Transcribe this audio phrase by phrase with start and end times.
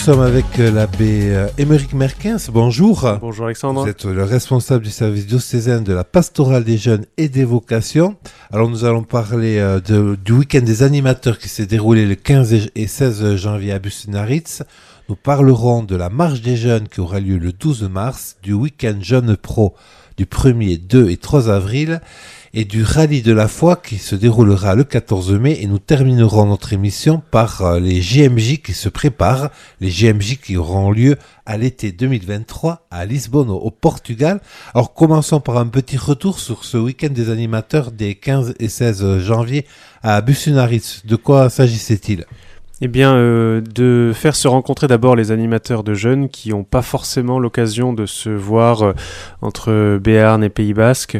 [0.00, 2.48] sommes avec euh, l'abbé euh, Émeric Merkens.
[2.50, 3.06] Bonjour.
[3.20, 3.82] Bonjour Alexandre.
[3.82, 8.16] Vous êtes le responsable du service diocésain de la pastorale des jeunes et des vocations.
[8.50, 12.70] Alors nous allons parler euh, de, du week-end des animateurs qui s'est déroulé le 15
[12.74, 14.62] et 16 janvier à Bussenaritz.
[15.10, 18.96] Nous parlerons de la marche des jeunes qui aura lieu le 12 mars, du week-end
[19.02, 19.74] Jeunes Pro
[20.16, 22.00] du 1er, 2 et 3 avril
[22.52, 26.46] et du rallye de la foi qui se déroulera le 14 mai et nous terminerons
[26.46, 29.50] notre émission par euh, les JMJ qui se préparent,
[29.80, 34.40] les JMJ qui auront lieu à l'été 2023 à Lisbonne au Portugal.
[34.74, 39.18] Alors commençons par un petit retour sur ce week-end des animateurs des 15 et 16
[39.20, 39.64] janvier
[40.02, 41.02] à Bussunaritz.
[41.06, 42.26] De quoi s'agissait-il?
[42.82, 46.80] Eh bien, euh, de faire se rencontrer d'abord les animateurs de jeunes qui n'ont pas
[46.82, 48.92] forcément l'occasion de se voir euh,
[49.42, 51.18] entre Béarn et Pays Basque.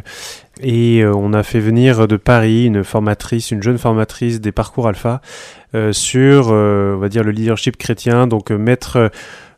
[0.62, 4.88] Et euh, on a fait venir de Paris une formatrice, une jeune formatrice des parcours
[4.88, 5.20] alpha
[5.92, 9.12] sur, on va dire, le leadership chrétien, donc mettre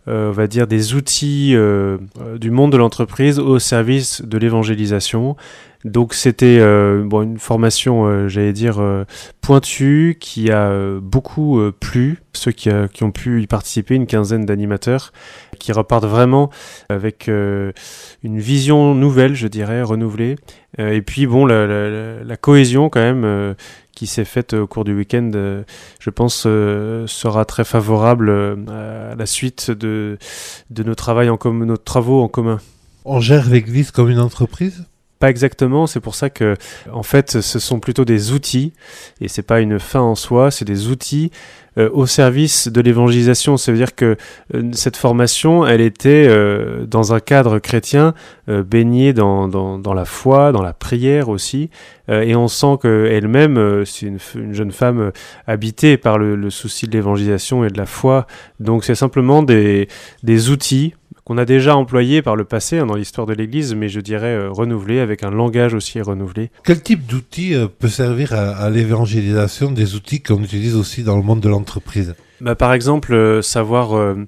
[0.09, 1.98] euh, on va dire, des outils euh,
[2.38, 5.36] du monde de l'entreprise au service de l'évangélisation.
[5.84, 9.05] Donc c'était euh, bon, une formation, euh, j'allais dire, euh,
[9.41, 13.97] pointue, qui a euh, beaucoup euh, plu, ceux qui, euh, qui ont pu y participer,
[13.97, 15.12] une quinzaine d'animateurs,
[15.63, 16.51] qui repartent vraiment
[16.89, 17.73] avec euh,
[18.25, 20.37] une vision nouvelle, je dirais, renouvelée.
[20.81, 23.55] Euh, et puis bon, la, cohésion quand même euh,
[23.95, 25.31] qui s'est faite au cours du week-end,
[26.01, 28.31] je pense, sera très favorable
[28.69, 30.19] à la suite de,
[30.71, 32.59] nos travaux en commun.
[33.05, 34.85] On gère l'église comme une entreprise?
[35.23, 36.56] Pas exactement, c'est pour ça que,
[36.92, 38.73] en fait, ce sont plutôt des outils,
[39.20, 41.31] et c'est pas une fin en soi, c'est des outils
[41.78, 43.56] euh, au service de l'évangélisation.
[43.56, 44.17] Ça veut dire que
[44.53, 48.15] euh, cette formation, elle était euh, dans un cadre chrétien,
[48.48, 51.70] baignée dans, dans, la foi, dans la prière aussi,
[52.09, 55.12] et on sent qu'elle-même, c'est une, jeune femme
[55.47, 58.27] habitée par le, le souci de l'évangélisation et de la foi.
[58.59, 59.87] Donc c'est simplement des,
[60.25, 63.89] des outils qu'on a déjà employés par le passé hein, dans l'histoire de l'Église, mais
[63.89, 66.51] je dirais euh, renouvelés, avec un langage aussi renouvelé.
[66.65, 71.16] Quel type d'outil euh, peut servir à, à l'évangélisation des outils qu'on utilise aussi dans
[71.16, 72.15] le monde de l'entreprise?
[72.41, 74.27] Bah, par exemple, euh, savoir euh,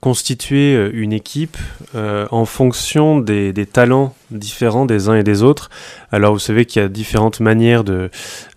[0.00, 1.58] constituer une équipe
[1.94, 5.68] en fonction des, des talents différents des uns et des autres.
[6.10, 8.10] Alors vous savez qu'il y a différentes manières de,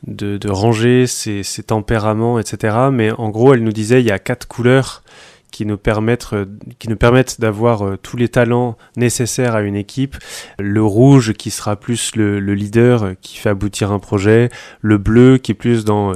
[0.08, 2.78] de, de ranger ces, ces tempéraments, etc.
[2.94, 5.04] Mais en gros, elle nous disait il y a quatre couleurs
[5.52, 6.46] qui nous permettent, euh,
[6.80, 10.16] qui nous permettent d'avoir euh, tous les talents nécessaires à une équipe.
[10.60, 14.50] Le rouge qui sera plus le, le leader euh, qui fait aboutir un projet.
[14.82, 16.14] Le bleu qui est plus dans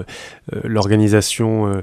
[0.63, 1.81] l'organisation, euh,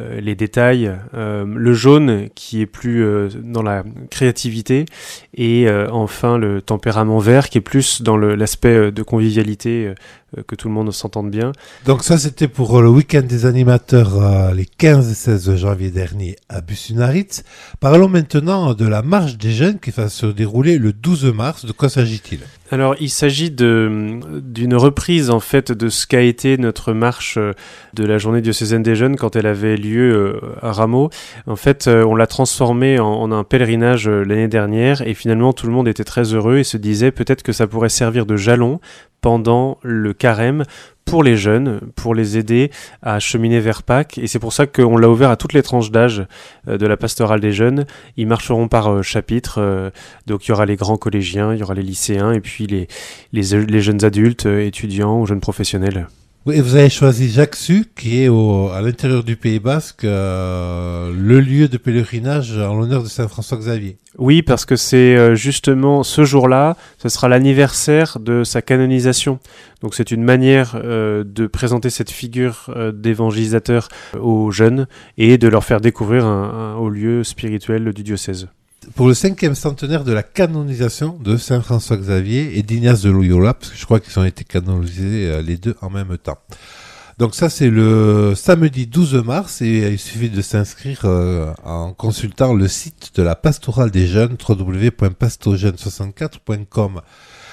[0.00, 0.92] euh, les détails.
[1.14, 4.86] Euh, le jaune qui est plus euh, dans la créativité.
[5.34, 9.94] Et euh, enfin le tempérament vert qui est plus dans l'aspect euh, de convivialité, euh,
[10.36, 11.52] euh, que tout le monde s'entende bien.
[11.86, 15.90] Donc ça, c'était pour euh, le week-end des animateurs euh, les 15 et 16 janvier
[15.90, 17.44] dernier à Bussunaritz.
[17.78, 21.64] Parlons maintenant de la marche des jeunes qui va se dérouler le 12 mars.
[21.64, 22.40] De quoi s'agit-il?
[22.74, 27.52] Alors, il s'agit d'une reprise en fait de ce qu'a été notre marche euh,
[27.92, 31.08] de la journée diocésaine des jeunes quand elle avait lieu euh, à Rameau.
[31.46, 35.68] En fait, euh, on l'a transformée en, en un pèlerinage l'année dernière et finalement tout
[35.68, 38.80] le monde était très heureux et se disait peut-être que ça pourrait servir de jalon
[39.20, 40.64] pendant le carême
[41.14, 44.18] pour les jeunes, pour les aider à cheminer vers Pâques.
[44.18, 46.26] Et c'est pour ça qu'on l'a ouvert à toutes les tranches d'âge
[46.66, 47.86] euh, de la pastorale des jeunes.
[48.16, 49.58] Ils marcheront par euh, chapitre.
[49.58, 49.90] euh,
[50.26, 52.88] donc il y aura les grands collégiens, il y aura les lycéens et puis les,
[53.32, 56.08] les, les jeunes adultes, étudiants ou jeunes professionnels.
[56.46, 61.40] Oui, vous avez choisi Jacques-Su, qui est au, à l'intérieur du Pays Basque, euh, le
[61.40, 63.96] lieu de pèlerinage en l'honneur de Saint François Xavier.
[64.18, 69.38] Oui, parce que c'est euh, justement ce jour-là, ce sera l'anniversaire de sa canonisation.
[69.80, 73.88] Donc c'est une manière euh, de présenter cette figure euh, d'évangélisateur
[74.20, 78.48] aux jeunes et de leur faire découvrir un, un haut lieu spirituel du diocèse.
[78.94, 83.54] Pour le cinquième centenaire de la canonisation de Saint François Xavier et d'Ignace de Loyola,
[83.54, 86.38] parce que je crois qu'ils ont été canonisés euh, les deux en même temps.
[87.18, 92.54] Donc ça c'est le samedi 12 mars et il suffit de s'inscrire euh, en consultant
[92.54, 97.02] le site de la pastorale des jeunes www.pastojeunes64.com.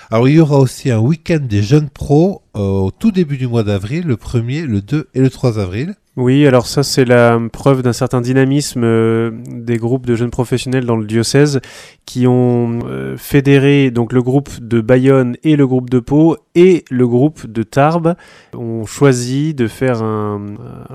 [0.10, 3.48] Alors il y aura aussi un week-end des jeunes pros euh, au tout début du
[3.48, 5.94] mois d'avril, le 1er, le 2 et le 3 avril.
[6.18, 10.86] Oui, alors ça c'est la preuve d'un certain dynamisme euh, des groupes de jeunes professionnels
[10.86, 11.62] dans le diocèse
[12.06, 16.84] qui ont euh, fédéré donc le groupe de Bayonne et le groupe de Pau et
[16.92, 18.16] le groupe de Tarbes
[18.54, 20.42] ont choisi de faire un,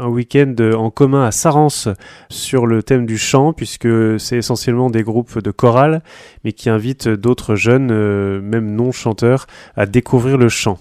[0.07, 1.89] week-end en commun à Sarance
[2.29, 3.89] sur le thème du chant puisque
[4.21, 6.03] c'est essentiellement des groupes de chorale
[6.45, 9.47] mais qui invitent d'autres jeunes, euh, même non chanteurs,
[9.77, 10.79] à découvrir le chant.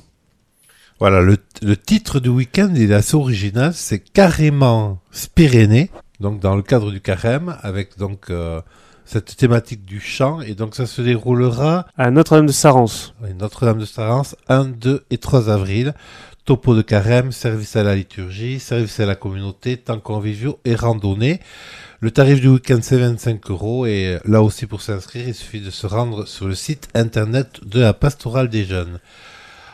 [0.99, 5.89] Voilà, le, le titre du week-end il est assez original, c'est carrément Spirénées.
[6.21, 8.61] donc dans le cadre du carême, avec donc euh,
[9.03, 10.39] cette thématique du chant.
[10.41, 13.13] Et donc ça se déroulera à Notre-Dame de Sarance.
[13.39, 15.93] Notre-Dame de Sarance, 1, 2 et 3 avril.
[16.45, 21.39] Topo de carême, service à la liturgie, service à la communauté, temps conviviaux et randonnée.
[22.01, 25.71] Le tarif du week-end c'est 25 euros et là aussi pour s'inscrire il suffit de
[25.71, 28.99] se rendre sur le site internet de la pastorale des jeunes.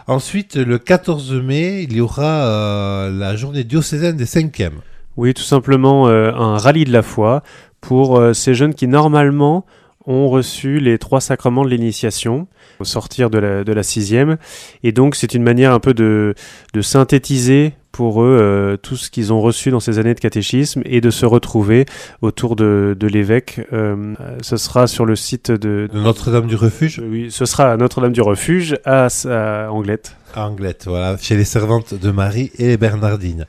[0.07, 4.81] Ensuite, le 14 mai, il y aura euh, la journée diocésaine des cinquièmes.
[5.17, 7.43] Oui, tout simplement euh, un rallye de la foi
[7.81, 9.65] pour euh, ces jeunes qui normalement
[10.07, 12.47] ont reçu les trois sacrements de l'initiation
[12.79, 14.37] au sortir de la, de la sixième.
[14.83, 16.33] Et donc c'est une manière un peu de,
[16.73, 20.81] de synthétiser pour eux euh, tout ce qu'ils ont reçu dans ces années de catéchisme
[20.85, 21.85] et de se retrouver
[22.23, 23.61] autour de, de l'évêque.
[23.73, 27.77] Euh, ce sera sur le site de, de Notre-Dame du Refuge Oui, ce sera à
[27.77, 30.15] Notre-Dame du Refuge à, à Anglette.
[30.33, 33.45] À Anglette, voilà, chez les servantes de Marie et les Bernardines.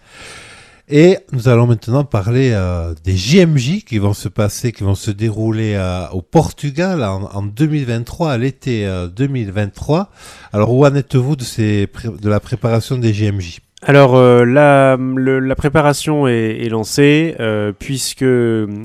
[0.90, 5.10] Et nous allons maintenant parler euh, des JMJ qui vont se passer, qui vont se
[5.10, 10.10] dérouler euh, au Portugal en, en, 2023, à l'été euh, 2023.
[10.52, 16.29] Alors où en êtes-vous de, ces, de la préparation des JMJ alors euh, la, préparation
[16.29, 18.25] est, lancée euh, puisque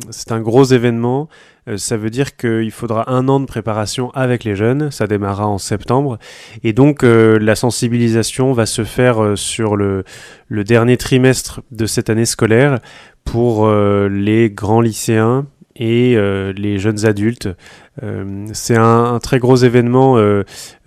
[0.10, 1.30] c'est un gros événement.
[1.68, 4.90] Euh, ça veut dire qu'il faudra un an de préparation avec les jeunes.
[4.90, 6.18] Ça démarrera en septembre
[6.64, 10.04] et donc euh, la sensibilisation va se faire sur le,
[10.50, 12.80] dernier trimestre de cette année scolaire
[13.24, 15.46] pour les grands lycéens
[15.76, 16.16] et
[16.56, 17.50] les jeunes adultes
[18.04, 20.44] euh, c'est un, très gros événement euh,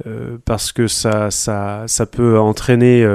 [0.07, 1.29] euh, parce que ça,
[2.11, 3.07] peut entraîner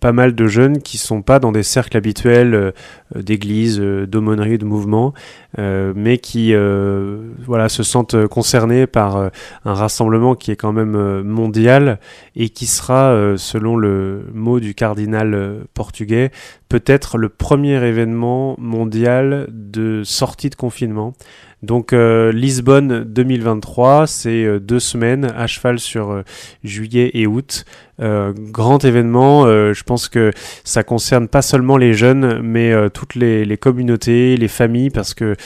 [0.00, 2.72] pas mal de jeunes qui sont pas dans des cercles habituels
[3.14, 5.12] d'église, d'aumônerie, de mouvement,
[5.58, 9.30] mais qui se sentent concernés par
[9.64, 11.98] un rassemblement qui est quand même mondial
[12.36, 16.30] et qui sera, selon le mot du cardinal portugais,
[16.68, 21.14] peut-être le premier événement mondial de sortie de confinement.
[21.62, 26.22] Donc euh, Lisbonne 2023, c'est euh, deux semaines à cheval sur euh,
[26.64, 27.64] juillet et août.
[28.00, 29.46] Grand événement.
[29.46, 30.32] Je pense que
[30.64, 35.36] ça concerne pas seulement les jeunes, mais toutes les, communautés, les familles, parce que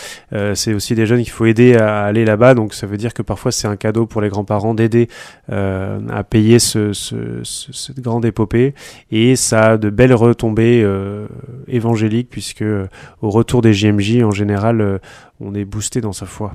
[0.54, 2.54] c'est aussi des jeunes qu'il faut aider à aller là-bas.
[2.54, 5.08] Donc ça veut dire que parfois c'est un cadeau pour les grands-parents d'aider
[5.50, 8.72] à payer ce, ce, cette grande épopée.
[9.10, 10.82] Et ça a de belles retombées
[11.68, 12.64] évangéliques, puisque
[13.20, 15.00] au retour des JMJ, en général,
[15.40, 16.52] on est boosté dans sa foi.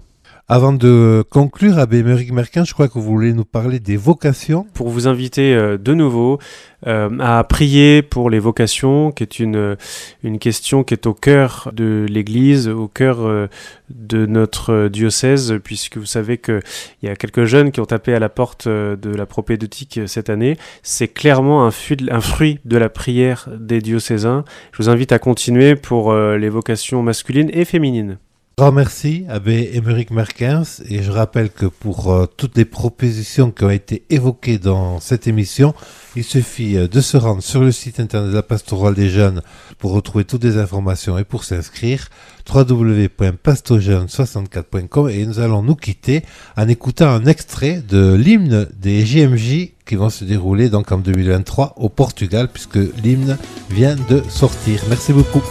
[0.47, 4.65] Avant de conclure, Abbé Méric Merquin, je crois que vous voulez nous parler des vocations.
[4.73, 6.39] Pour vous inviter euh, de nouveau
[6.87, 9.77] euh, à prier pour les vocations, qui est une,
[10.23, 13.47] une question qui est au cœur de l'Église, au cœur euh,
[13.89, 16.59] de notre diocèse, puisque vous savez qu'il
[17.03, 20.29] y a quelques jeunes qui ont tapé à la porte euh, de la propédeutique cette
[20.29, 20.57] année.
[20.83, 21.71] C'est clairement un,
[22.09, 24.43] un, fruit de la prière des diocésains.
[24.73, 28.17] Je vous invite à continuer pour euh, les vocations masculines et féminines.
[28.57, 33.63] Grand merci, Abbé Émeric Merkins, et je rappelle que pour euh, toutes les propositions qui
[33.63, 35.73] ont été évoquées dans cette émission,
[36.17, 39.41] il suffit euh, de se rendre sur le site internet de la pastorale des jeunes
[39.79, 42.09] pour retrouver toutes les informations et pour s'inscrire
[42.53, 46.23] www.pastojeunes64.com et nous allons nous quitter
[46.57, 51.75] en écoutant un extrait de l'hymne des JMJ qui vont se dérouler donc en 2023
[51.77, 53.37] au Portugal puisque l'hymne
[53.69, 54.81] vient de sortir.
[54.89, 55.41] Merci beaucoup.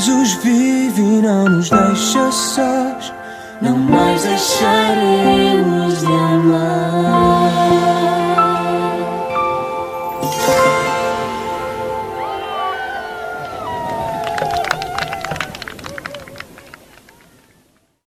[0.00, 3.12] Jesus vive e não nos deixa sós,
[3.60, 7.29] não mais deixaremos de amar.